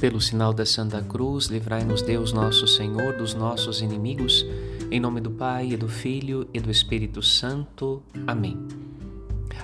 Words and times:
Pelo 0.00 0.18
sinal 0.18 0.54
da 0.54 0.64
Santa 0.64 1.02
Cruz, 1.02 1.48
livrai-nos 1.48 2.00
Deus 2.00 2.32
nosso 2.32 2.66
Senhor 2.66 3.18
dos 3.18 3.34
nossos 3.34 3.82
inimigos, 3.82 4.46
em 4.90 4.98
nome 4.98 5.20
do 5.20 5.30
Pai, 5.30 5.72
e 5.72 5.76
do 5.76 5.88
Filho 5.88 6.48
e 6.54 6.58
do 6.58 6.70
Espírito 6.70 7.22
Santo. 7.22 8.02
Amém. 8.26 8.56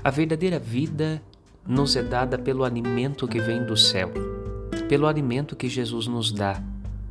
A 0.04 0.10
verdadeira 0.10 0.58
vida 0.58 1.22
nos 1.66 1.96
é 1.96 2.02
dada 2.02 2.36
pelo 2.36 2.64
alimento 2.64 3.26
que 3.26 3.40
vem 3.40 3.64
do 3.64 3.78
céu, 3.78 4.12
pelo 4.90 5.06
alimento 5.06 5.56
que 5.56 5.70
Jesus 5.70 6.06
nos 6.06 6.30
dá, 6.30 6.62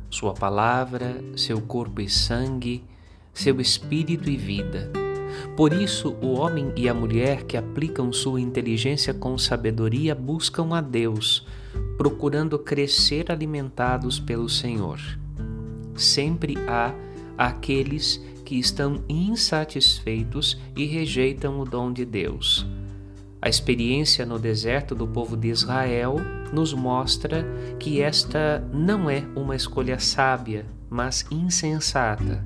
Sua 0.08 0.32
palavra, 0.32 1.20
seu 1.34 1.60
corpo 1.60 2.00
e 2.00 2.08
sangue, 2.08 2.84
seu 3.34 3.60
espírito 3.60 4.30
e 4.30 4.36
vida. 4.36 4.88
Por 5.56 5.72
isso, 5.72 6.16
o 6.22 6.34
homem 6.34 6.72
e 6.76 6.88
a 6.88 6.94
mulher 6.94 7.42
que 7.42 7.56
aplicam 7.56 8.12
sua 8.12 8.40
inteligência 8.40 9.12
com 9.12 9.36
sabedoria 9.36 10.14
buscam 10.14 10.76
a 10.76 10.80
Deus 10.80 11.44
procurando 11.96 12.58
crescer 12.58 13.30
alimentados 13.30 14.18
pelo 14.20 14.48
Senhor. 14.48 15.00
Sempre 15.94 16.56
há 16.68 16.94
aqueles 17.36 18.20
que 18.44 18.58
estão 18.58 19.02
insatisfeitos 19.08 20.60
e 20.76 20.84
rejeitam 20.84 21.58
o 21.58 21.64
dom 21.64 21.92
de 21.92 22.04
Deus. 22.04 22.66
A 23.40 23.48
experiência 23.48 24.24
no 24.24 24.38
deserto 24.38 24.94
do 24.94 25.06
povo 25.06 25.36
de 25.36 25.48
Israel 25.48 26.16
nos 26.52 26.72
mostra 26.72 27.46
que 27.78 28.00
esta 28.00 28.60
não 28.72 29.10
é 29.10 29.24
uma 29.34 29.54
escolha 29.54 29.98
sábia, 29.98 30.66
mas 30.88 31.26
insensata. 31.30 32.44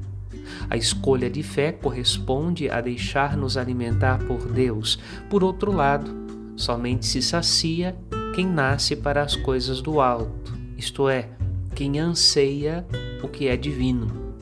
A 0.69 0.77
escolha 0.77 1.31
de 1.31 1.43
fé 1.43 1.73
corresponde 1.73 2.69
a 2.71 2.81
deixar-nos 2.81 3.57
alimentar 3.57 4.19
por 4.27 4.51
Deus. 4.51 4.99
Por 5.29 5.45
outro 5.45 5.73
lado, 5.73 6.11
somente 6.57 7.07
se 7.07 7.23
sacia 7.23 7.97
quem 8.35 8.47
nasce 8.47 8.95
para 8.95 9.23
as 9.23 9.35
coisas 9.35 9.81
do 9.81 10.01
alto, 10.01 10.53
isto 10.77 11.09
é, 11.09 11.29
quem 11.75 11.99
anseia 11.99 12.87
o 13.23 13.29
que 13.29 13.49
é 13.49 13.57
divino. 13.57 14.35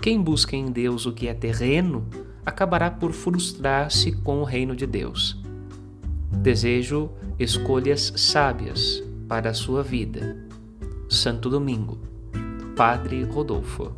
Quem 0.00 0.20
busca 0.20 0.56
em 0.56 0.66
Deus 0.66 1.06
o 1.06 1.12
que 1.12 1.28
é 1.28 1.34
terreno 1.34 2.06
acabará 2.44 2.90
por 2.90 3.12
frustrar-se 3.12 4.12
com 4.12 4.40
o 4.40 4.44
reino 4.44 4.76
de 4.76 4.86
Deus. 4.86 5.40
Desejo 6.30 7.10
escolhas 7.38 8.12
sábias 8.16 9.02
para 9.28 9.50
a 9.50 9.54
sua 9.54 9.82
vida. 9.82 10.36
Santo 11.08 11.48
Domingo, 11.48 11.98
Padre 12.76 13.22
Rodolfo. 13.24 13.92